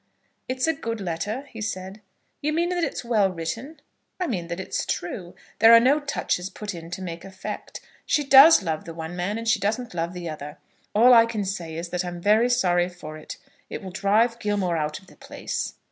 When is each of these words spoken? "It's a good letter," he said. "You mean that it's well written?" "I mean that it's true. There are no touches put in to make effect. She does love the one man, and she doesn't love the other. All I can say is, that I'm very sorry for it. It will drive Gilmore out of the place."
"It's 0.47 0.65
a 0.65 0.73
good 0.73 0.99
letter," 0.99 1.43
he 1.51 1.61
said. 1.61 2.01
"You 2.41 2.53
mean 2.53 2.69
that 2.69 2.83
it's 2.83 3.05
well 3.05 3.29
written?" 3.31 3.79
"I 4.19 4.25
mean 4.25 4.47
that 4.47 4.59
it's 4.59 4.83
true. 4.83 5.35
There 5.59 5.75
are 5.75 5.79
no 5.79 5.99
touches 5.99 6.49
put 6.49 6.73
in 6.73 6.89
to 6.89 7.03
make 7.03 7.23
effect. 7.23 7.81
She 8.03 8.23
does 8.23 8.63
love 8.63 8.85
the 8.85 8.95
one 8.95 9.15
man, 9.15 9.37
and 9.37 9.47
she 9.47 9.59
doesn't 9.59 9.93
love 9.93 10.13
the 10.13 10.27
other. 10.27 10.57
All 10.95 11.13
I 11.13 11.27
can 11.27 11.45
say 11.45 11.75
is, 11.75 11.89
that 11.89 12.03
I'm 12.03 12.19
very 12.19 12.49
sorry 12.49 12.89
for 12.89 13.15
it. 13.15 13.37
It 13.69 13.83
will 13.83 13.91
drive 13.91 14.39
Gilmore 14.39 14.75
out 14.75 14.97
of 14.97 15.05
the 15.05 15.17
place." 15.17 15.75